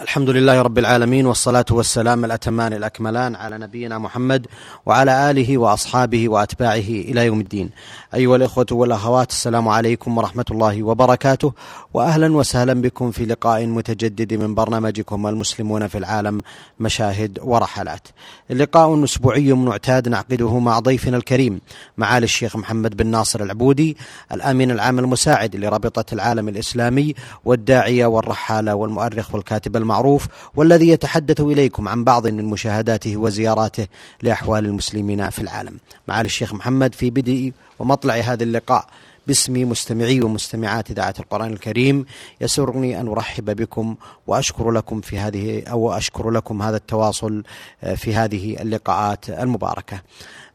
[0.00, 4.46] الحمد لله رب العالمين والصلاة والسلام الأتمان الأكملان على نبينا محمد
[4.86, 7.70] وعلى آله وأصحابه وأتباعه إلى يوم الدين.
[8.14, 11.52] أيها الإخوة والأخوات السلام عليكم ورحمة الله وبركاته
[11.94, 16.40] وأهلا وسهلا بكم في لقاء متجدد من برنامجكم المسلمون في العالم
[16.80, 18.08] مشاهد ورحلات.
[18.50, 21.60] اللقاء أسبوعي معتاد نعقده مع ضيفنا الكريم
[21.96, 23.96] معالي الشيخ محمد بن ناصر العبودي
[24.32, 30.26] الأمين العام المساعد لرابطة العالم الإسلامي والداعية والرحالة والمؤرخ والكاتب المعروف
[30.56, 33.86] والذي يتحدث إليكم عن بعض من مشاهداته وزياراته
[34.22, 35.78] لأحوال المسلمين في العالم.
[36.08, 38.86] معالي الشيخ محمد في بدء ومطلع هذا اللقاء.
[39.26, 42.06] باسم مستمعي ومستمعات إذاعة القرآن الكريم.
[42.40, 47.42] يسرني أن أرحب بكم وأشكر لكم في هذه أو أشكر لكم هذا التواصل
[47.96, 50.00] في هذه اللقاءات المباركة.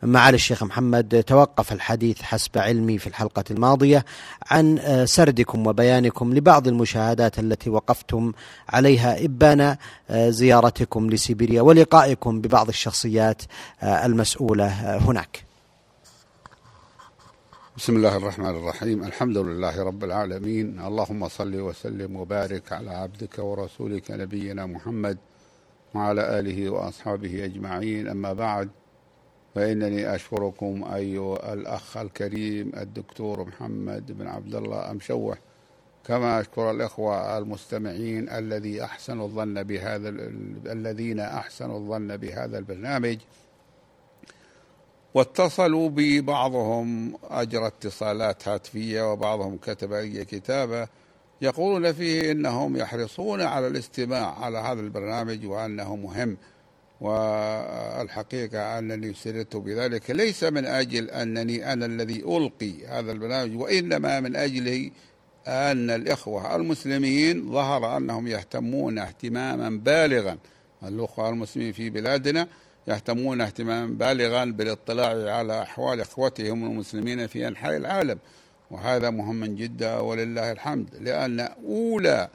[0.03, 4.05] معالي الشيخ محمد توقف الحديث حسب علمي في الحلقة الماضية
[4.51, 8.31] عن سردكم وبيانكم لبعض المشاهدات التي وقفتم
[8.69, 9.75] عليها إبان
[10.11, 13.41] زيارتكم لسيبيريا ولقائكم ببعض الشخصيات
[13.83, 15.50] المسؤولة هناك.
[17.77, 24.11] بسم الله الرحمن الرحيم الحمد لله رب العالمين اللهم صل وسلم وبارك على عبدك ورسولك
[24.11, 25.17] نبينا محمد
[25.95, 28.69] وعلى آله وأصحابه أجمعين أما بعد
[29.55, 35.37] فإنني أشكركم أيها الأخ الكريم الدكتور محمد بن عبد الله أمشوح
[36.05, 40.09] كما أشكر الإخوة المستمعين الذي أحسنوا الظن بهذا
[40.65, 43.17] الذين أحسنوا الظن بهذا البرنامج
[45.13, 50.87] واتصلوا بي بعضهم أجرى اتصالات هاتفية وبعضهم كتب أي كتابة
[51.41, 56.37] يقولون فيه إنهم يحرصون على الاستماع على هذا البرنامج وأنه مهم.
[57.01, 60.11] والحقيقة أنني سررت بذلك.
[60.11, 64.91] ليس من أجل أنني أنا الذي ألقي هذا البرنامج وإنما من أجل
[65.47, 70.37] أن الإخوة المسلمين ظهر أنهم يهتمون اهتماما بالغا.
[70.83, 72.47] الأخوة المسلمين في بلادنا
[72.91, 78.19] يهتمون اهتماما بالغا بالاطلاع على أحوال إخوتهم المسلمين في أنحاء العالم.
[78.71, 80.87] وهذا مهم جدا ولله الحمد.
[81.01, 82.29] لأن أولى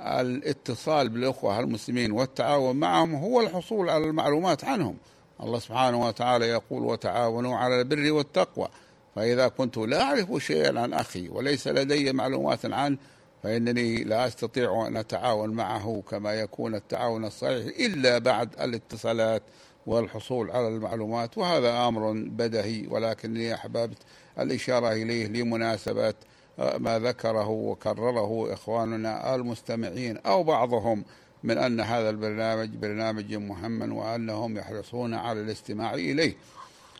[0.00, 4.96] الاتصال بالأخوة المسلمين والتعاون معهم هو الحصول على المعلومات عنهم.
[5.42, 8.68] الله سبحانه وتعالى يقول وتعاونوا على البر والتقوى
[9.16, 12.96] فإذا كنت لا أعرف شيئا عن أخي وليس لدي معلومات عنه
[13.42, 19.42] فإنني لا أستطيع أن أتعاون معه كما يكون التعاون الصحيح إلا بعد الاتصالات
[19.86, 23.98] والحصول على المعلومات وهذا أمر بدهي ولكني أحببت
[24.38, 26.14] الإشارة إليه لمناسبة
[26.58, 31.04] ما ذكره وكرره إخواننا المستمعين أو بعضهم
[31.42, 36.34] من أن هذا البرنامج برنامج مهم وأنهم يحرصون على الاستماع إليه.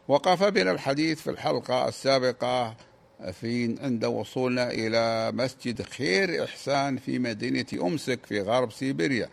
[0.09, 2.75] وقف بنا الحديث في الحلقة السابقة
[3.33, 9.29] في عند وصولنا إلى مسجد خير إحسان في مدينة أمسك في غرب سيبيريا.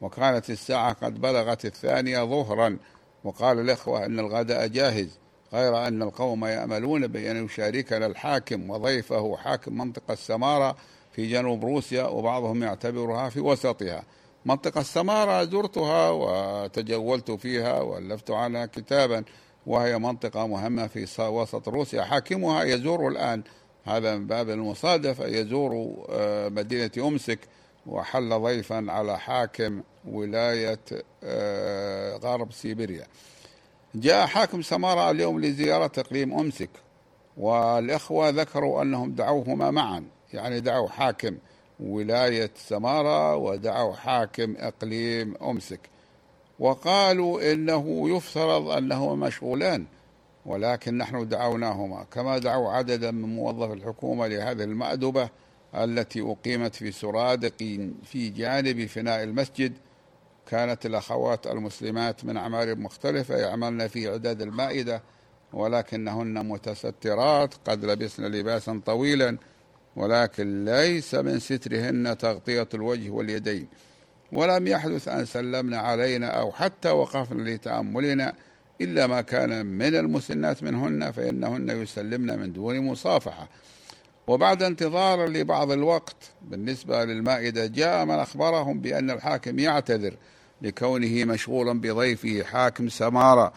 [0.00, 2.78] وكانت الساعة قد بلغت الثانية ظهرا.
[3.24, 5.18] وقال الإخوة أن الغداء جاهز
[5.52, 10.76] غير أن القوم يأملون بأن يشاركنا الحاكم وضيفه حاكم منطقة سمارة
[11.12, 14.02] في جنوب روسيا وبعضهم يعتبرها في وسطها.
[14.46, 19.24] منطقة سمارة زرتها وتجولت فيها وألفت عنها كتابا
[19.66, 22.02] وهي منطقة مهمة في وسط روسيا.
[22.02, 23.42] حاكمها يزور الآن
[23.84, 25.96] هذا من باب المصادفة يزور
[26.50, 27.38] مدينة أمسك
[27.88, 30.80] وحل ضيفا على حاكم ولاية
[32.18, 33.06] غرب سيبيريا.
[33.94, 36.70] جاء حاكم سمارة اليوم لزيارة إقليم أمسك
[37.36, 41.36] والإخوة ذكروا أنهم دعوهما معا يعني دعوا حاكم
[41.80, 45.80] ولاية سمارة ودعوا حاكم إقليم أمسك.
[46.58, 49.84] وقالوا إنه يفترض أنهما مشغولان
[50.46, 55.28] ولكن نحن دعوناهما كما دعوا عددا من موظف الحكومة لهذه المأدبة
[55.74, 57.56] التي أقيمت في سرادق
[58.04, 59.72] في جانب فناء المسجد
[60.46, 65.02] كانت الأخوات المسلمات من أعمار مختلفة يعملن في إعداد المائدة
[65.52, 69.36] ولكنهن متسترات قد لبسن لباسا طويلا
[69.96, 73.68] ولكن ليس من سترهن تغطية الوجه واليدين.
[74.32, 78.32] ولم يحدث أن سلمنا علينا أو حتى وقفنا لتأملنا
[78.80, 83.48] إلا ما كان من المسنات منهن فإنهن يسلمن من دون مصافحة.
[84.28, 90.14] وبعد انتظار لبعض الوقت بالنسبة للمائدة جاء من أخبرهم بأن الحاكم يعتذر
[90.62, 93.52] لكونه مشغولا بضيفه حاكم سمارة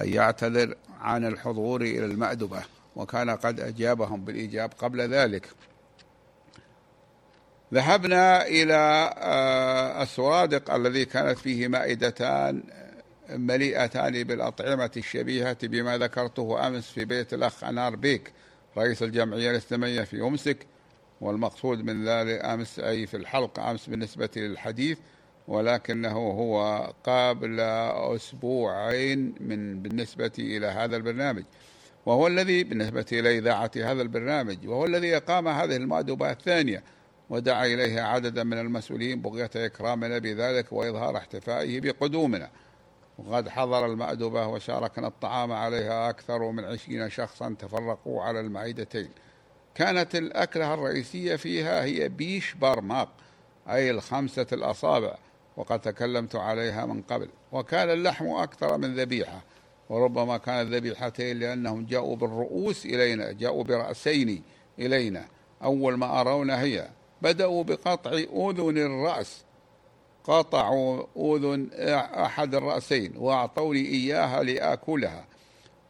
[0.00, 2.62] أي يعتذر عن الحضور إلى المأدبة
[2.96, 5.48] وكان قد أجابهم بالإجاب قبل ذلك.
[7.74, 9.10] ذهبنا إلى
[10.02, 12.62] السرادق الذي كانت فيه مائدتان
[13.30, 18.32] مليئتان بالأطعمة الشبيهة بما ذكرته أمس في بيت الأخ أنار بيك.
[18.78, 20.66] رئيس الجمعية الإسلامية في أمسك
[21.20, 24.98] والمقصود من ذلك أمس أي في الحلقة أمس بالنسبة للحديث
[25.48, 27.60] ولكنه هو قبل
[28.16, 31.44] أسبوعين من بالنسبة إلى هذا البرنامج.
[32.06, 36.82] وهو الذي بالنسبة إلى إذاعة هذا البرنامج وهو الذي أقام هذه المأدبة الثانية
[37.30, 42.50] ودعا إليها عددا من المسؤولين بغية إكرامنا بذلك وإظهار احتفائه بقدومنا.
[43.26, 49.08] وقد حضر المأدبة وشاركنا الطعام عليها أكثر من عشرين شخصا تفرقوا على المائدتين
[49.74, 53.08] كانت الأكلة الرئيسية فيها هي بيش برماق
[53.68, 55.14] أي الخمسة الأصابع
[55.56, 57.28] وقد تكلمت عليها من قبل.
[57.52, 59.40] وكان اللحم أكثر من ذبيحة
[59.88, 64.42] وربما كانت ذبيحتين لأنهم جاءوا بالرؤوس إلينا جاءوا برأسين
[64.78, 65.24] إلينا
[65.62, 66.88] أول ما أرونا هي.
[67.22, 69.44] بدأوا بقطع أذن الرأس
[70.24, 71.68] قطعوا أذن
[72.14, 75.24] أحد الرأسين وأعطوني إياها لآكلها.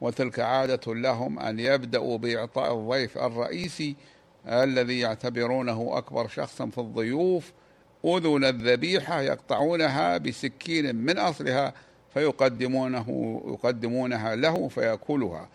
[0.00, 3.96] وتلك عادة لهم أن يبدأوا بإعطاء الضيف الرئيسي
[4.46, 7.52] الذي يعتبرونه أكبر شخصا في الضيوف.
[8.04, 11.74] أذن الذبيحة يقطعونها بسكين من أصلها
[12.14, 15.48] فيقدمونه يقدمونها له فيأكلها.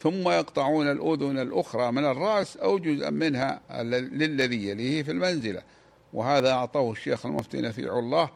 [0.00, 5.62] ثم يقطعون الأذن الأخرى من الرأس أو جزءا منها للذي يليه في المنزلة.
[6.12, 8.28] وهذا أعطاه الشيخ المفتي نفيع الله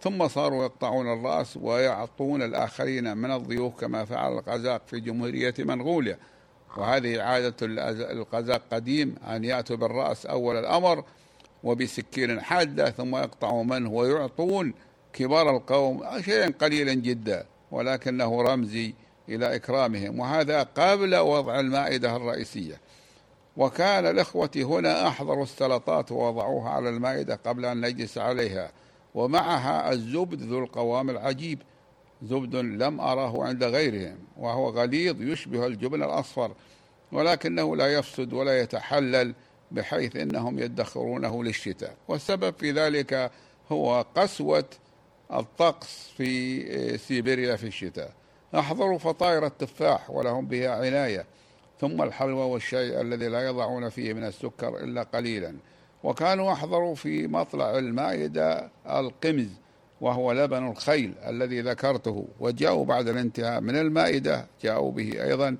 [0.00, 6.18] ثم صاروا يقطعون الرأس ويعطون الآخرين من الضيوف كما فعل القزاق في جمهورية منغوليا.
[6.76, 7.54] وهذه عادة
[8.12, 11.04] القزاق قديم أن يأتوا بالرأس أول الأمر
[11.64, 14.74] وبسكين حادة ثم يقطعوا منه ويعطون
[15.12, 18.94] كبار القوم شيئا قليلا جدا ولكنه رمزي
[19.28, 22.80] إلى إكرامهم وهذا قبل وضع المائدة الرئيسية.
[23.56, 28.72] وكان الإخوة هنا أحضروا السلطات ووضعوها على المائدة قبل أن نجلس عليها
[29.14, 31.62] ومعها الزبد ذو القوام العجيب
[32.22, 36.52] زبد لم أراه عند غيرهم وهو غليظ يشبه الجبن الأصفر
[37.12, 39.34] ولكنه لا يفسد ولا يتحلل
[39.70, 41.96] بحيث إنهم يدخرونه للشتاء.
[42.08, 43.30] والسبب في ذلك
[43.72, 44.64] هو قسوة
[45.32, 48.12] الطقس في سيبيريا في الشتاء.
[48.54, 51.26] أحضروا فطائر التفاح ولهم بها عناية.
[51.82, 55.54] ثم الحلوى والشاي الذي لا يضعون فيه من السكر إلا قليلا.
[56.02, 59.48] وكانوا أحضروا في مطلع المائدة القمز
[60.00, 65.56] وهو لبن الخيل الذي ذكرته وجاءوا بعد الانتهاء من المائدة جاءوا به أيضا.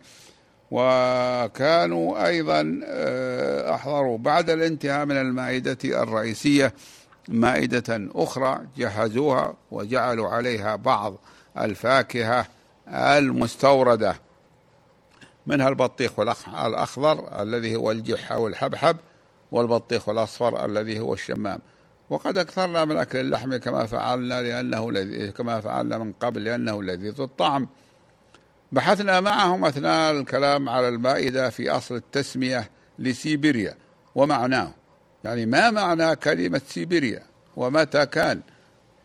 [0.71, 6.75] وكانوا أيضا آه، أحضروا بعد الانتهاء من المائدة الرئيسية
[7.29, 11.15] مائدة أخرى جهزوها وجعلوا عليها بعض
[11.59, 12.47] الفاكهة
[12.89, 14.17] المستوردة.
[15.47, 16.21] منها البطيخ
[16.67, 18.97] الأخضر الذي هو الجح أو الحبحب
[19.53, 21.59] والبطيخ الأصفر الذي هو الشمام.
[22.11, 27.69] وقد أكثرنا من أكل اللحم كما فعلنا لأنه كما فعلنا من قبل لأنه لذيذ الطعم.
[28.73, 33.75] بحثنا معهم أثناء الكلام على المائدة في أصل التسمية لسيبيريا
[34.15, 34.75] ومعناه
[35.25, 37.23] يعني ما معنى كلمة سيبيريا؟
[37.57, 38.41] ومتى كان؟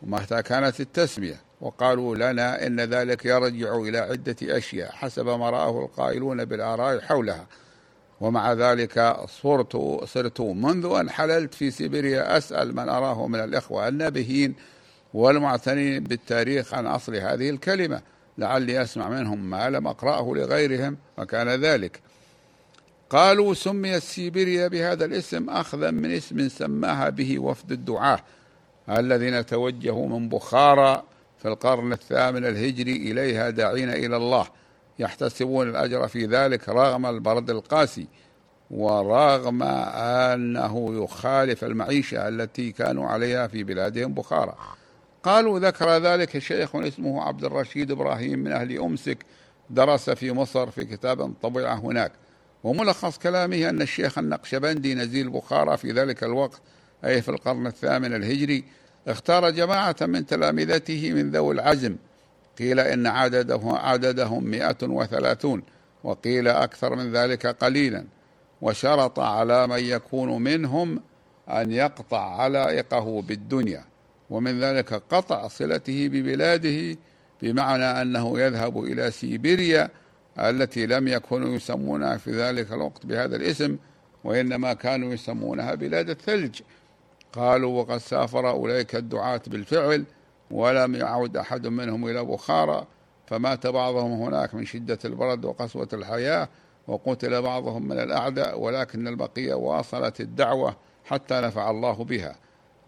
[0.01, 6.45] ومتى كانت التسمية؟ وقالوا لنا إن ذلك يرجع إلى عدة أشياء حسب ما رآه القائلون
[6.45, 7.47] بالآراء حولها.
[8.21, 14.55] ومع ذلك صرت صرت منذ أن حللت في سيبيريا أسأل من أراه من الإخوة النابهين
[15.13, 18.01] والمعتنين بالتاريخ عن أصل هذه الكلمة
[18.37, 22.01] لعلي أسمع منهم ما لم أقرأه لغيرهم وكان ذلك.
[23.09, 28.19] قالوا سميت سيبيريا بهذا الاسم أخذا من اسم سماها به وفد الدعاة
[28.89, 31.03] الذين توجهوا من بخارى
[31.37, 34.47] في القرن الثامن الهجري إليها داعين إلى الله
[34.99, 38.07] يحتسبون الأجر في ذلك رغم البرد القاسي
[38.71, 44.55] ورغم أنه يخالف المعيشة التي كانوا عليها في بلادهم بخارى.
[45.23, 49.17] قالوا ذكر ذلك شيخ اسمه عبد الرشيد إبراهيم من أهل أمسك
[49.69, 52.11] درس في مصر في كتاب طبع هناك.
[52.63, 56.61] وملخص كلامه أن الشيخ النقشبندي نزيل بخارى في ذلك الوقت
[57.05, 58.63] أي في القرن الثامن الهجري
[59.07, 61.95] اختار جماعة من تلامذته من ذوي العزم.
[62.59, 65.63] قيل إن عدده عددهم مئة وثلاثون
[66.03, 68.05] وقيل أكثر من ذلك قليلا.
[68.61, 71.01] وشرط على من يكون منهم
[71.49, 73.83] أن يقطع علائقه بالدنيا.
[74.29, 76.97] ومن ذلك قطع صلته ببلاده
[77.41, 79.89] بمعنى أنه يذهب إلى سيبيريا
[80.39, 83.77] التي لم يكونوا يسمونها في ذلك الوقت بهذا الاسم
[84.23, 86.61] وإنما كانوا يسمونها بلاد الثلج.
[87.37, 90.05] قالوا وقد سافر أولئك الدعاة بالفعل
[90.51, 92.87] ولم يعود أحد منهم إلى بخارى
[93.27, 96.49] فمات بعضهم هناك من شدة البرد وقسوة الحياة
[96.87, 100.75] وقتل بعضهم من الأعداء ولكن البقية واصلت الدعوة
[101.05, 102.35] حتى نفع الله بها.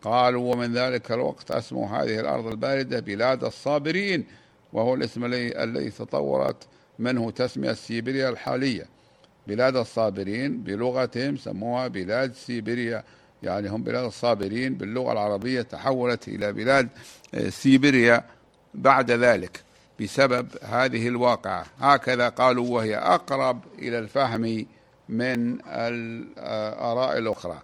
[0.01, 4.25] قالوا ومن ذلك الوقت أسموا هذه الأرض الباردة بلاد الصابرين
[4.73, 6.67] وهو الاسم الذي تطورت
[6.99, 8.85] منه تسمية سيبيريا الحالية.
[9.47, 13.03] بلاد الصابرين بلغتهم سموها بلاد سيبيريا
[13.43, 16.89] يعني هم بلاد الصابرين باللغة العربية تحولت إلى بلاد
[17.33, 18.23] آه، سيبيريا
[18.73, 19.63] بعد ذلك
[20.01, 21.65] بسبب هذه الواقعة.
[21.79, 24.65] هكذا قالوا وهي أقرب إلى الفهم
[25.09, 27.61] من الآراء الأخرى.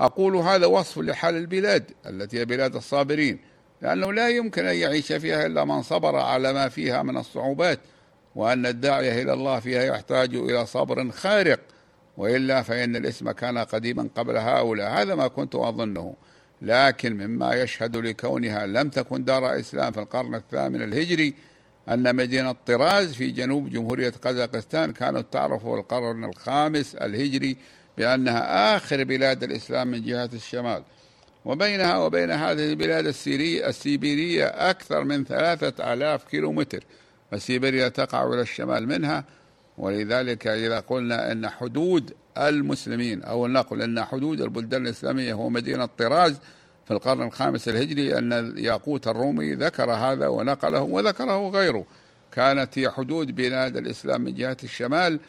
[0.00, 3.38] أقول هذا وصف لحال البلاد التي هي بلاد الصابرين
[3.82, 7.78] لأنه لا يمكن أن يعيش فيها إلا من صبر على ما فيها من الصعوبات
[8.34, 11.60] وأن الداعية إلى الله فيها يحتاج إلى صبر خارق.
[12.16, 15.02] وإلا فإن الاسم كان قديما قبل هؤلاء.
[15.02, 16.14] هذا ما كنت أظنه.
[16.62, 21.34] لكن مما يشهد لكونها لم تكن دار إسلام في القرن الثامن الهجري
[21.88, 27.56] أن مدينة طراز في جنوب جمهورية قزاقستان كانت تعرف في القرن الخامس الهجري
[27.98, 30.82] بأنها آخر بلاد الإسلام من جهة الشمال.
[31.44, 36.84] وبينها وبين هذه البلاد السيرية السيبيرية أكثر من ثلاثة آلاف كيلومتر.
[37.30, 39.24] فسيبيريا تقع إلى الشمال منها
[39.78, 46.40] ولذلك إذا قلنا أن حدود المسلمين أو نقول أن حدود البلدان الإسلامية هو مدينة طراز
[46.84, 51.84] في القرن الخامس الهجري أن ياقوت الرومي ذكر هذا ونقله وذكره غيره.
[52.32, 55.20] كانت هي حدود بلاد الإسلام من جهة الشمال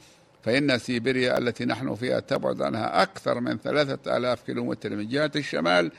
[0.44, 5.92] فإن سيبيريا التي نحن فيها تبعد عنها أكثر من ثلاثة آلاف كيلومتر من جهة الشمال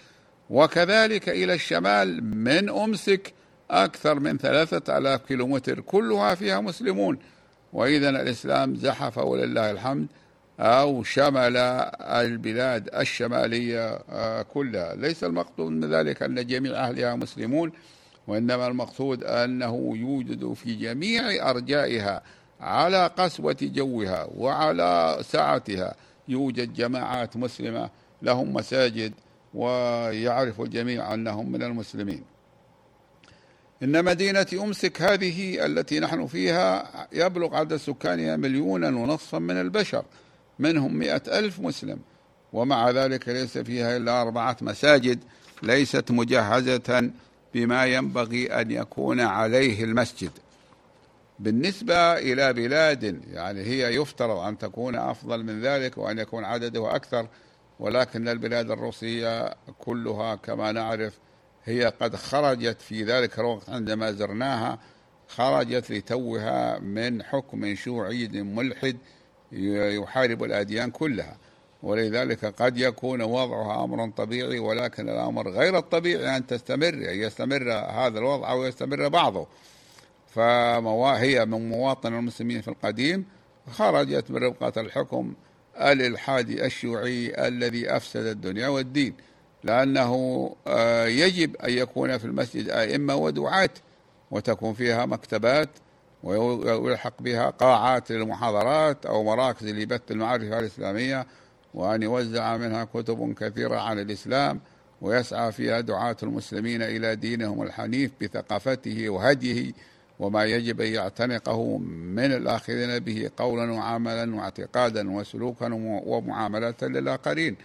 [0.50, 3.32] وكذلك إلى الشمال من أمسك
[3.70, 7.18] أكثر من ثلاثة آلاف كيلومتر كلها فيها مسلمون.
[7.76, 10.06] وإذا الإسلام زحف ولله الحمد
[10.60, 11.56] أو شمل
[12.00, 14.94] البلاد الشمالية آه، كلها.
[14.94, 17.72] ليس المقصود من ذلك أن جميع أهلها مسلمون
[18.26, 22.22] وإنما المقصود أنه يوجد في جميع أرجائها
[22.60, 25.94] على قسوة جوها وعلى سعتها
[26.28, 27.90] يوجد جماعات مسلمة
[28.22, 29.12] لهم مساجد
[29.54, 32.35] ويعرف الجميع أنهم من المسلمين.
[33.82, 40.04] إن مدينة أمسك هذه التي نحن فيها يبلغ عدد سكانها مليونا ونصفا من البشر
[40.58, 41.98] منهم مئة ألف مسلم.
[42.52, 45.18] ومع ذلك ليس فيها إلا أربعة مساجد
[45.62, 47.10] ليست مجهزة
[47.54, 50.30] بما ينبغي أن يكون عليه المسجد.
[51.38, 57.28] بالنسبة إلى بلاد يعني هي يفترض أن تكون أفضل من ذلك وأن يكون عددها أكثر
[57.80, 61.18] ولكن البلاد الروسية كلها كما نعرف
[61.66, 64.78] هي قد خرجت في ذلك الوقت عندما زرناها
[65.28, 68.96] خرجت لتوها من حكم شيوعي ملحد
[69.52, 71.36] يحارب الأديان كلها.
[71.82, 78.18] ولذلك قد يكون وضعها أمر طبيعي ولكن الأمر غير الطبيعي أن تستمر أن يستمر هذا
[78.18, 79.46] الوضع أو يستمر بعضه.
[80.34, 83.24] فهي من مواطن المسلمين في القديم
[83.70, 85.34] خرجت من ربقة الحكم
[85.76, 89.14] الإلحادي الشيوعي الذي أفسد الدنيا والدين.
[89.66, 93.70] لأنه آه، يجب أن يكون في المسجد أئمة ودعاة
[94.30, 95.68] وتكون فيها مكتبات
[96.22, 101.26] ويلحق بها قاعات للمحاضرات أو مراكز لبث المعرفة الإسلامية
[101.74, 104.60] وأن يوزع منها كتب كثيرة عن الإسلام
[105.00, 109.72] ويسعى فيها دعاة المسلمين إلى دينهم الحنيف بثقافته وهديه
[110.18, 115.70] وما يجب أن يعتنقه من الآخذين به قولا وعملا واعتقادا وسلوكا
[116.06, 117.56] ومعاملة للآخرين.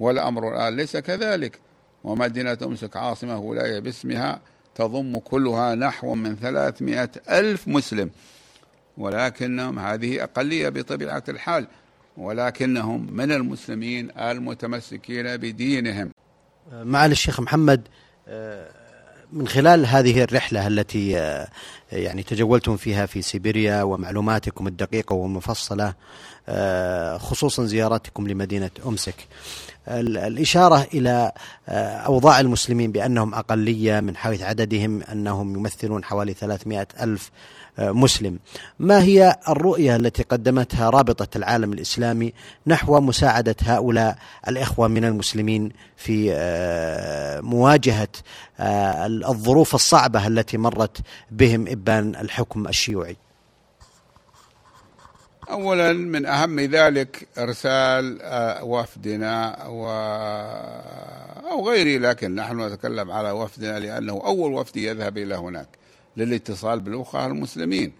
[0.00, 1.58] والأمر الآن ليس كذلك.
[2.04, 4.40] ومدينة أمسك عاصمة ولاية باسمها
[4.74, 8.10] تضم كلها نحو من ثلاثمائة ألف مسلم.
[8.98, 11.66] ولكنهم هذه أقلية بطبيعة الحال.
[12.16, 16.10] ولكنهم من المسلمين المتمسكين بدينهم.
[16.72, 17.88] معالي الشيخ محمد
[19.32, 21.10] من خلال هذه الرحلة التي
[21.92, 25.94] يعني تجولتم فيها في سيبيريا ومعلوماتكم الدقيقة والمفصلة
[27.18, 29.14] خصوصا زيارتكم لمدينة أمسك
[29.88, 31.32] الإشارة إلى
[31.68, 37.30] آه، أوضاع المسلمين بأنهم أقلية من حيث عددهم أنهم يمثلون حوالي 300 ألف
[37.78, 38.38] آه، مسلم.
[38.78, 42.32] ما هي الرؤية التي قدمتها رابطة العالم الإسلامي
[42.66, 44.18] نحو مساعدة هؤلاء
[44.48, 48.08] الإخوة من المسلمين في آه، مواجهة
[48.60, 50.98] الظروف الصعبة التي مرت
[51.30, 53.16] بهم إبان الحكم الشيوعي؟
[55.50, 59.86] اولا من أهم ذلك إرسال آه، وفدنا و
[61.50, 65.68] أو غيري لكن نحن نتكلم على وفدنا لأنه أول وفد يذهب إلى هناك
[66.16, 67.92] للاتصال بالأخوة المسلمين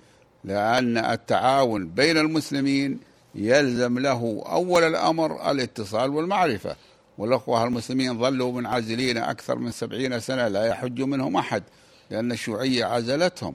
[0.45, 3.00] لأن التعاون بين المسلمين
[3.35, 6.76] يلزم له أول الأمر الاتصال والمعرفة.
[7.19, 11.62] والأخوة المسلمين ظلوا منعزلين أكثر من سبعين سنة لا يحج منهم أحد
[12.11, 13.55] لأن الشيوعية عزلتهم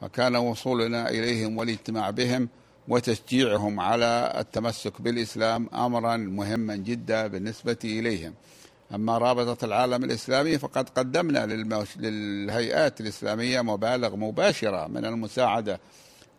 [0.00, 2.48] فكان وصولنا إليهم والاجتماع بهم
[2.90, 8.34] وتشجيعهم على التمسك بالإسلام أمرا مهما جدا بالنسبة إليهم.
[8.94, 11.46] أما رابطة العالم الإسلامي فقد قدمنا
[11.96, 15.80] للهيئات الإسلامية مبالغ مباشرة من المساعدة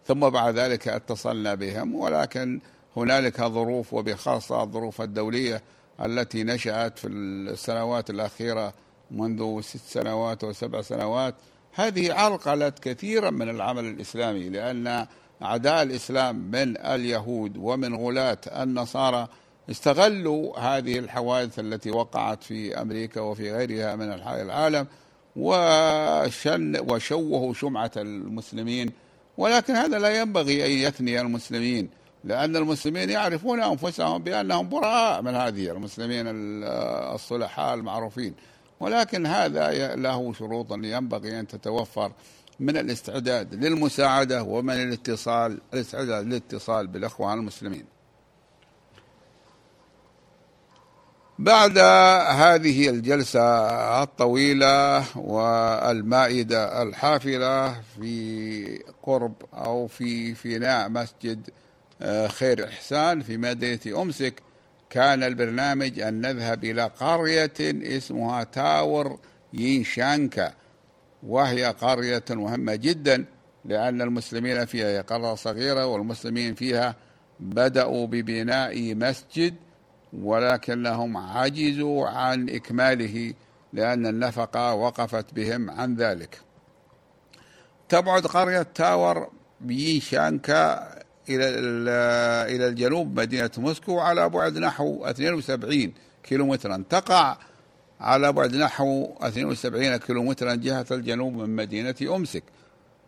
[0.05, 2.59] ثم بعد ذلك اتصلنا بهم ولكن
[2.97, 5.61] هنالك ظروف وبخاصة الظروف الدولية
[6.05, 8.73] التي نشأت في السنوات الأخيرة
[9.11, 11.35] منذ ست سنوات وسبع سنوات.
[11.73, 15.07] هذه عرقلت كثيرا من العمل الإسلامي لأن
[15.43, 19.27] أعداء الإسلام من اليهود ومن غلاة النصارى
[19.69, 24.87] استغلوا هذه الحوادث التي وقعت في أمريكا وفي غيرها من أنحاء العالم
[25.35, 28.91] وشن وشوهوا شمعة المسلمين.
[29.37, 31.89] ولكن هذا لا ينبغي أن يثني المسلمين
[32.23, 36.25] لأن المسلمين يعرفون أنفسهم بأنهم براء من هذه المسلمين
[37.15, 38.33] الصلحاء المعروفين.
[38.79, 42.11] ولكن هذا له شروط ينبغي أن تتوفر.
[42.59, 47.85] من الاستعداد للمساعدة ومن الاتصال الاستعداد للاتصال بالأخوة المسلمين.
[51.39, 51.77] بعد
[52.37, 53.41] هذه الجلسة
[54.03, 61.49] الطويلة والمائدة الحافلة في قرب أو في فناء مسجد
[62.01, 64.33] آه، خير إحسان في مدينة أمسك
[64.89, 67.53] كان البرنامج أن نذهب إلى قرية
[67.97, 69.19] اسمها تاور
[69.53, 70.53] ينشانكا
[71.23, 73.25] وهي قرية مهمة جدا
[73.65, 76.95] لأن المسلمين فيها هي قرية صغيرة والمسلمين فيها
[77.39, 79.55] بدأوا ببناء مسجد
[80.13, 83.33] ولكنهم عجزوا عن إكماله
[83.73, 86.41] لأن النفقة وقفت بهم عن ذلك.
[87.89, 89.29] تبعد قرية تاور
[89.61, 90.91] بيشانكا
[91.29, 91.45] إلى
[92.55, 96.83] إلى الجنوب مدينة موسكو على بعد نحو 72 كيلومترا.
[96.89, 97.37] تقع
[98.01, 102.43] على بعد نحو 72 كيلومترا جهة الجنوب من مدينة أمسك.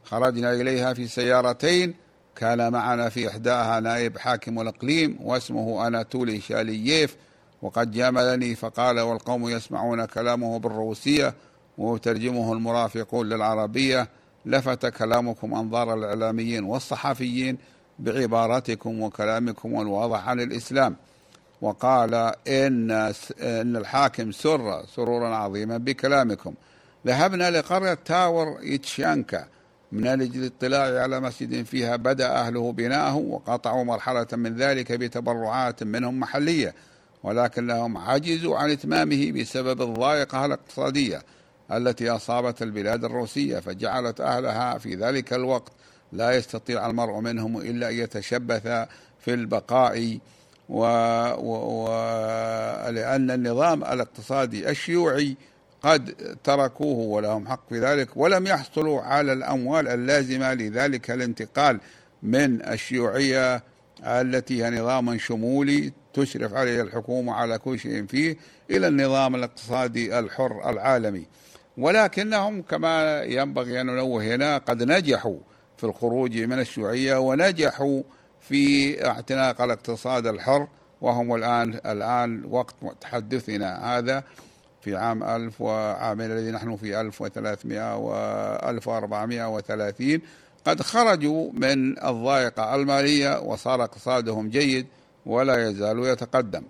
[0.04, 1.94] خرجنا إليها في سيارتين.
[2.36, 7.16] كان معنا في إحداها نائب حاكم الإقليم واسمه أناتولي شالييف.
[7.62, 11.34] وقد جاملني فقال والقوم يسمعون كلامه بالروسية
[11.78, 14.08] ويترجمه المرافقون للعربية.
[14.46, 17.58] لفت كلامكم أنظار الإعلاميين والصحفيين
[18.00, 20.96] بعبارتكم وكلامكم الواضح عن الإسلام.
[21.64, 22.14] وقال
[22.48, 22.92] إن
[23.42, 26.54] إن الحاكم سر سرورا عظيما بكلامكم.
[27.08, 29.46] ذهبنا لقرية تاور إتشانكا.
[29.92, 36.20] من أجل الاطلاع على مسجد فيها بدأ أهله بناءه وقطعوا مرحلة من ذلك بتبرعات منهم
[36.20, 36.74] محلية
[37.24, 41.22] ولكنهم عجزوا عن إتمامه بسبب الضائقة الاقتصادية
[41.72, 45.72] التي أصابت البلاد الروسية فجعلت أهلها في ذلك الوقت
[46.12, 48.64] لا يستطيع المرء منهم إلا أن يتشبث
[49.20, 50.20] في البقاء
[50.70, 50.80] و...
[51.34, 51.84] و...
[51.84, 51.88] و...
[52.90, 55.38] لأن النظام الاقتصادي الشيوعي
[55.84, 61.80] قد تركوه ولهم حق في ذلك ولم يحصلوا على الأموال اللازمة لذلك الانتقال
[62.24, 63.64] من الشيوعية
[64.04, 68.38] التي هي نظام شمولي تشرف عليه الحكومة على كل شيء فيه
[68.72, 71.26] إلى النظام الاقتصادي الحر العالمي.
[71.78, 75.38] ولكنهم كما ينبغي أن ننوه هنا قد نجحوا
[75.78, 78.02] في الخروج من الشيوعية ونجحوا
[78.50, 80.68] في اعتناق الاقتصاد الحر
[81.02, 84.24] وهم الآن الآن وقت تحدثنا هذا
[84.82, 88.16] في عام 1000 وعامين الذي نحن في 1300 و
[88.70, 90.22] 1430
[90.66, 94.88] قد خرجوا من الضائقة المالية وصار اقتصادهم جيد
[95.26, 96.64] ولا يزال يتقدم.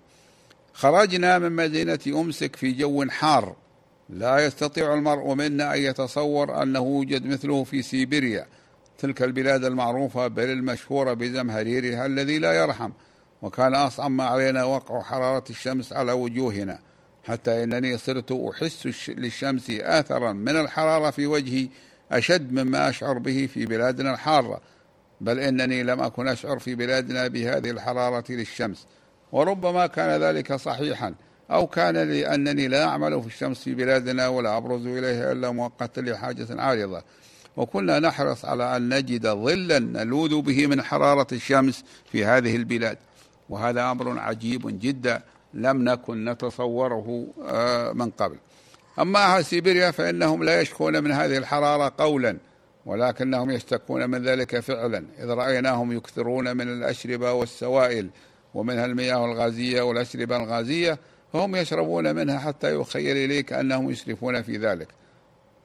[0.72, 3.56] خرجنا من مدينة أمسك في جو حار.
[4.08, 8.46] لا يستطيع المرء منا أن يتصور أنه يوجد مثله في سيبيريا.
[8.98, 12.90] تلك البلاد المعروفة بل المشهورة بزمهريرها الذي لا يرحم.
[13.42, 16.78] وكان أصعب ما علينا وقع حرارة الشمس على وجوهنا.
[17.24, 21.68] حتى إنني صرت أحس للشمس آثرا من الحرارة في وجهي
[22.12, 24.60] أشد مما أشعر به في بلادنا الحارة.
[25.20, 28.86] بل إنني لم أكن أشعر في بلادنا بهذه الحرارة للشمس.
[29.32, 31.14] وربما كان ذلك صحيحا
[31.50, 36.46] أو كان لأنني لا أعمل في الشمس في بلادنا ولا أبرز إليها إلا مؤقتا لحاجة
[36.50, 37.02] عارضة.
[37.56, 42.98] وكنا نحرص على أن نجد ظلا نلوذ به من حرارة الشمس في هذه البلاد.
[43.48, 45.22] وهذا أمر عجيب جدا
[45.54, 48.36] لم نكن نتصوره آه، من قبل.
[48.98, 52.36] أما أهل سيبيريا فإنهم لا يشكون من هذه الحرارة قولا
[52.86, 55.04] ولكنهم يشتكون من ذلك فعلا.
[55.18, 58.10] إذ رأيناهم يكثرون من الأشربة والسوائل
[58.54, 60.98] ومنها المياه الغازية والأشربة الغازية
[61.32, 64.88] فهم يشربون منها حتى يخيل إليك أنهم يسرفون في ذلك.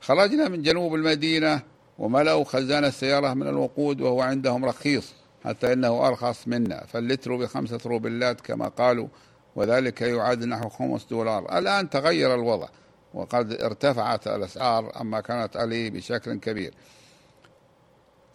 [0.01, 1.61] خرجنا من جنوب المدينة
[1.99, 5.13] وملأوا خزان السيارة من الوقود وهو عندهم رخيص
[5.45, 6.85] حتى إنه أرخص منا.
[6.85, 9.07] فاللتر بخمسة روبلات كما قالوا
[9.55, 11.57] وذلك يعاد نحو خمس دولار.
[11.57, 12.67] الآن تغير الوضع
[13.13, 16.73] وقد ارتفعت الأسعار أما كانت عليه بشكل كبير.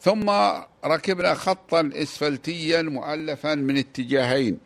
[0.00, 0.30] ثم
[0.84, 4.58] ركبنا خطا اسفلتيا مؤلفا من اتجاهين.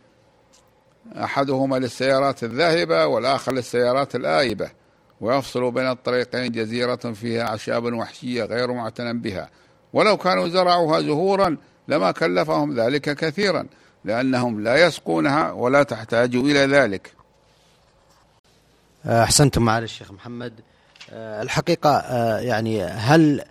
[1.17, 4.71] أحدهما للسيارات الذاهبة والآخر للسيارات الآيبة.
[5.21, 9.51] ويفصل بين الطريقين جزيرة فيها أعشاب وحشية غير معتنى بها.
[9.93, 11.57] ولو كانوا زرعوها زهورا
[11.89, 13.67] لما كلفهم ذلك كثيرا
[14.05, 17.13] لأنهم لا يسقونها ولا تحتاج إلى ذلك.
[19.07, 20.61] أحسنتم معالي الشيخ محمد.
[21.13, 22.01] الحقيقة
[22.39, 23.45] يعني هل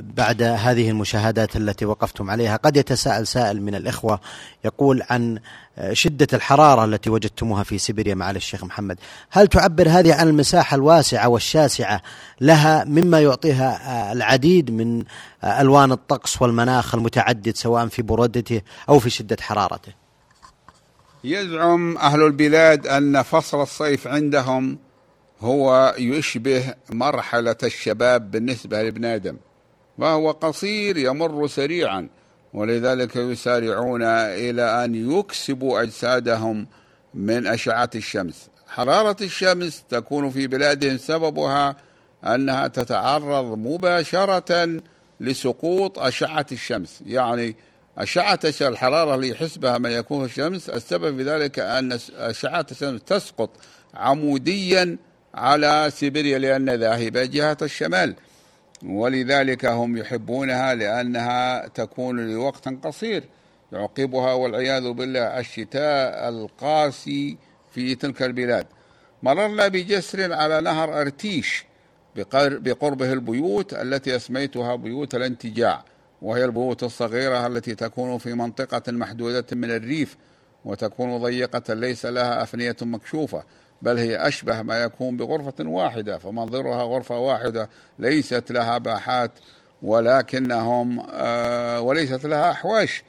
[0.00, 4.20] بعد هذه المشاهدات التي وقفتم عليها قد يتساءل سائل من الإخوة
[4.64, 5.38] يقول عن
[5.92, 8.98] شدة الحرارة التي وجدتموها في سيبيريا معالي الشيخ محمد.
[9.30, 12.02] هل تعبر هذه عن المساحة الواسعة والشاسعة
[12.40, 15.04] لها مما يعطيها العديد من
[15.44, 19.92] ألوان الطقس والمناخ المتعدد سواء في برودته أو في شدة حرارته؟
[21.24, 24.78] يزعم أهل البلاد أن فصل الصيف عندهم
[25.40, 29.36] هو يشبه مرحلة الشباب بالنسبة لابن آدم
[29.98, 32.08] وهو قصير يمر سريعا
[32.54, 36.66] ولذلك يسارعون إلى أن يكسبوا أجسادهم
[37.14, 38.48] من أشعة الشمس.
[38.68, 41.76] حرارة الشمس تكون في بلادهم سببها
[42.24, 44.80] أنها تتعرض مباشرة
[45.20, 47.02] لسقوط أشعة الشمس.
[47.06, 47.56] يعني
[47.98, 53.50] أشعة الحرارة اللي يحسبها من يكون في الشمس السبب في ذلك أن أشعة الشمس تسقط
[53.94, 54.96] عموديا
[55.34, 58.14] على سيبيريا لأن ذاهبة جهة الشمال.
[58.86, 63.24] ولذلك هم يحبونها لأنها تكون لوقت قصير
[63.72, 67.36] يعقبها والعياذ بالله الشتاء القاسي
[67.74, 68.66] في تلك البلاد.
[69.22, 71.64] مررنا بجسر على نهر أرتيش
[72.36, 75.84] بقربه البيوت التي أسميتها بيوت الانتجاع
[76.22, 80.16] وهي البيوت الصغيرة التي تكون في منطقة محدودة من الريف
[80.64, 83.44] وتكون ضيقة ليس لها أفنية مكشوفة.
[83.82, 89.30] بل هي أشبه ما يكون بغرفة واحدة فمنظرها غرفة واحدة ليست لها باحات
[89.82, 93.02] ولكنهم آه وليست لها أحواش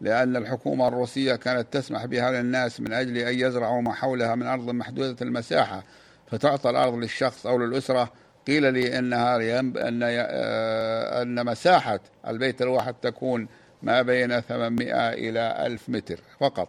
[0.00, 4.70] لأن الحكومة الروسية كانت تسمح بها للناس من أجل أن يزرعوا ما حولها من أرض
[4.70, 5.82] محدودة المساحة
[6.30, 8.12] فتعطى الأرض للشخص أو للأسرة.
[8.46, 13.48] قيل لي إنها أن آه، أن مساحة البيت الواحد تكون
[13.82, 16.68] ما بين 800 إلى 1000 متر فقط.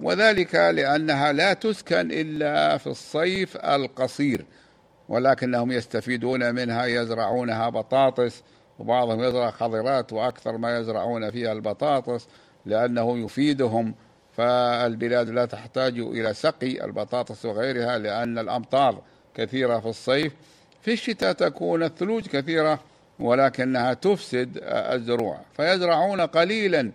[0.00, 4.44] وذلك لأنها لا تسكن إلا في الصيف القصير
[5.08, 8.42] ولكنهم يستفيدون منها يزرعونها بطاطس
[8.78, 12.28] وبعضهم يزرع خضرات وأكثر ما يزرعون فيها البطاطس
[12.66, 13.94] لأنه يفيدهم
[14.36, 19.02] فالبلاد لا تحتاج إلى سقي البطاطس وغيرها لأن الأمطار
[19.34, 20.32] كثيرة في الصيف.
[20.82, 22.80] في الشتاء تكون الثلوج كثيرة
[23.20, 26.92] ولكنها تفسد الزروع فيزرعون قليلا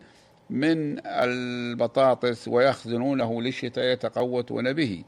[0.54, 5.04] من البطاطس ويخزنونه للشتاء يتقوتون به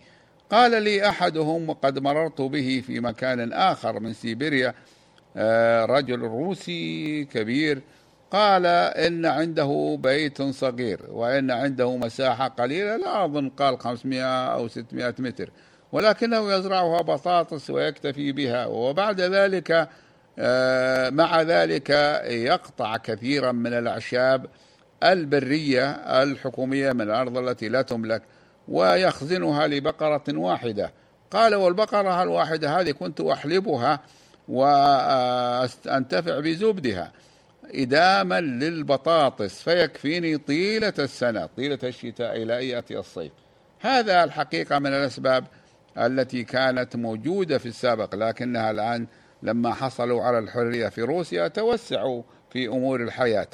[0.50, 4.74] قال لي أحدهم وقد مررت به في مكان آخر من سيبيريا
[5.38, 7.82] آه، رجل روسي كبير.
[8.32, 15.16] قال إن عنده بيت صغير وإن عنده مساحة قليلة لا أظن قال 500 أو 600
[15.20, 15.50] متر
[15.92, 19.90] ولكنه يزرعها بطاطس ويكتفي بها وبعد ذلك
[20.40, 21.90] آه، مع ذلك
[22.30, 24.46] يقطع كثيرا من الأعشاب
[25.06, 25.92] البرية
[26.24, 28.22] الحكومية من الأرض التي لا تملك
[28.68, 30.92] ويخزنها لبقرة واحدة.
[31.32, 34.00] قال والبقرة الواحدة هذه كنت أحلبها
[34.48, 37.12] وأنتفع بزبدها
[37.76, 43.32] إداما للبطاطس فيكفيني طيلة السنة طيلة الشتاء إلى يأتي الصيف.
[43.80, 45.46] هذا الحقيقة من الأسباب
[45.98, 49.08] التي كانت موجودة في السابق لكنها الآن
[49.44, 53.48] لما حصلوا على الحرية في روسيا توسعوا في أمور الحياة.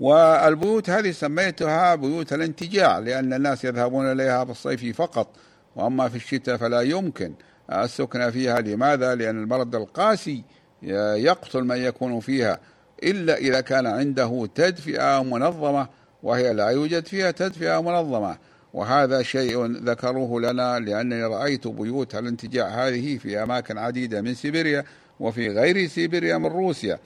[0.00, 5.28] والبيوت هذه سميتها بيوت الانتجاع لأن الناس يذهبون إليها في الصيف فقط.
[5.76, 7.32] وأما في الشتاء فلا يمكن
[7.72, 8.60] السكن فيها.
[8.60, 10.44] لماذا؟ لأن البرد القاسي
[10.82, 12.60] يقتل من يكون فيها
[13.02, 15.88] إلا إذا كان عنده تدفئة منظمة
[16.22, 18.38] وهي لا يوجد فيها تدفئة منظمة.
[18.74, 24.84] وهذا شيء ذكروه لنا لأنني رأيت بيوت الانتجاع هذه في أماكن عديدة من سيبيريا
[25.20, 26.98] وفي غير سيبيريا من روسيا.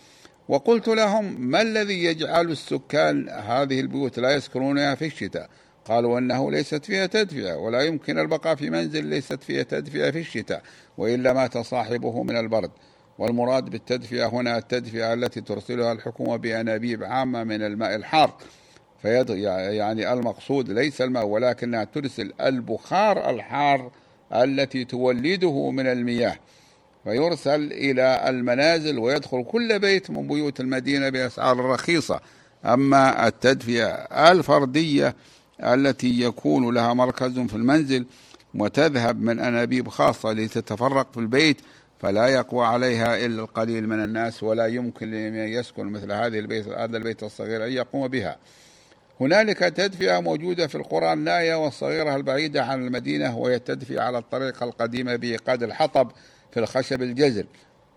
[0.48, 5.48] وقلت لهم ما الذي يجعل السكان هذه البيوت لا يسكنونها في الشتاء؟
[5.84, 10.62] قالوا أنه ليست فيها تدفئة ولا يمكن البقاء في منزل ليست فيها تدفئة في الشتاء
[10.98, 12.70] وإلا مات صاحبه من البرد.
[13.18, 18.36] والمراد بالتدفئة هنا التدفئة التي ترسلها الحكومة بأنابيب عامة من الماء الحار.
[19.04, 23.90] يعني المقصود ليس الماء ولكنها ترسل البخار الحار
[24.32, 26.36] التي تولده من المياه.
[27.04, 32.20] فيرسل إلى المنازل ويدخل كل بيت من بيوت المدينة بأسعار رخيصة.
[32.64, 33.86] أما التدفئة
[34.32, 35.14] الفردية
[35.60, 38.06] التي يكون لها مركز في المنزل
[38.54, 41.56] وتذهب من أنابيب خاصة لتتفرق في البيت
[42.00, 46.96] فلا يقوى عليها إلا القليل من الناس ولا يمكن لمن يسكن مثل هذه البيت هذا
[46.96, 48.36] البيت الصغير أن يقوم بها.
[49.20, 55.16] هنالك تدفئة موجودة في القرى النائية والصغيرة البعيدة عن المدينة وهي التدفئة على الطريقة القديمة
[55.16, 56.10] بإيقاد الحطب.
[56.52, 57.46] في الخشب الجزل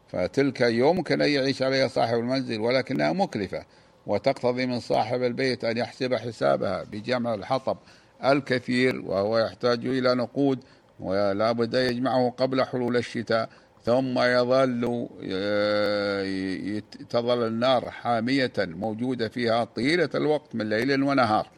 [0.07, 3.65] فتلك يمكن أن يعيش عليها صاحب المنزل ولكنها مكلفة
[4.07, 7.77] وتقتضي من صاحب البيت أن يحسب حسابها بجمع الحطب
[8.25, 10.59] الكثير وهو يحتاج إلى نقود
[10.99, 13.49] ولا بد يجمعه قبل حلول الشتاء
[13.85, 21.49] ثم يظل آه، تظل النار حامية موجودة فيها طيلة الوقت من ليل ونهار.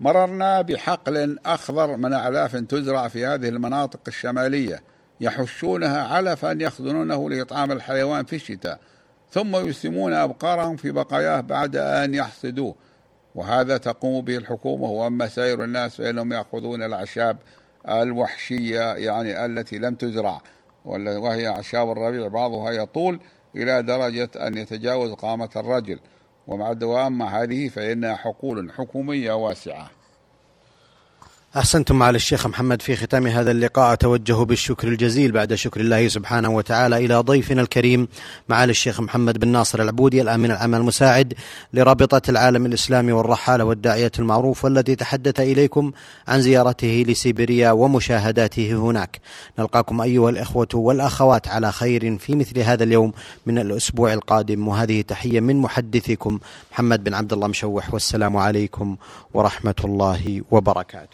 [0.00, 4.82] مررنا بحقل أخضر من أعلاف تزرع في هذه المناطق الشمالية.
[5.20, 8.80] يحشونها علفا يخزنونه لإطعام الحيوان في الشتاء
[9.30, 12.74] ثم يسمون أبقارهم في بقاياه بعد أن يحصدوه.
[13.34, 17.36] وهذا تقوم به الحكومة وأما سائر الناس فإنهم يأخذون الأعشاب
[17.88, 20.40] الوحشية يعني التي لم تزرع
[20.84, 22.28] وهي أعشاب الربيع.
[22.28, 23.20] بعضها يطول
[23.56, 25.98] إلى درجة أن يتجاوز قامة الرجل.
[26.46, 29.90] ومع الدوام مع هذه فإنها حقول حكومية واسعة.
[31.56, 33.92] أحسنتم على الشيخ محمد في ختام هذا اللقاء.
[33.92, 38.08] أتوجه بالشكر الجزيل بعد شكر الله سبحانه وتعالى إلى ضيفنا الكريم
[38.48, 41.34] معالي الشيخ محمد بن ناصر العبودي الأمين العام المساعد
[41.72, 45.92] لرابطة العالم الإسلامي والرحالة والداعية المعروف والذي تحدث إليكم
[46.28, 49.20] عن زيارته لسيبيريا ومشاهداته هناك.
[49.58, 53.12] نلقاكم أيها الإخوة والأخوات على خير في مثل هذا اليوم
[53.46, 54.68] من الأسبوع القادم.
[54.68, 56.38] وهذه تحية من محدثكم
[56.72, 57.94] محمد بن عبد الله مشوح.
[57.94, 58.96] والسلام عليكم
[59.34, 61.08] ورحمة الله وبركاته.